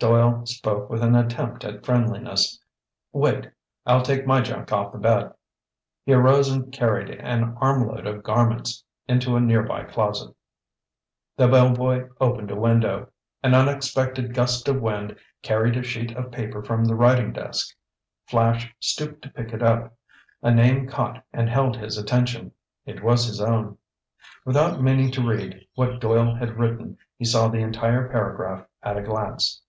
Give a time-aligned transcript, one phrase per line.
[0.00, 2.60] Doyle spoke with an attempt at friendliness.
[3.10, 3.48] "Wait,
[3.86, 5.32] I'll take my junk off the bed."
[6.04, 10.34] He arose and carried an armload of garments into a near by closet.
[11.38, 13.08] The bellboy opened a window.
[13.42, 17.74] An unexpected gust of wind carried a sheet of paper from the writing desk.
[18.26, 19.96] Flash stooped to pick it up.
[20.42, 22.52] A name caught and held his attention.
[22.84, 23.78] It was his own.
[24.44, 29.02] Without meaning to read what Doyle had written, he saw the entire paragraph at a
[29.02, 29.62] glance